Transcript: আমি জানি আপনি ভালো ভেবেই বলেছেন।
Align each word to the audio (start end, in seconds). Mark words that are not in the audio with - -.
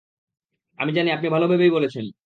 আমি 0.79 0.91
জানি 0.93 1.09
আপনি 1.11 1.27
ভালো 1.29 1.45
ভেবেই 1.47 1.71
বলেছেন। 1.71 2.05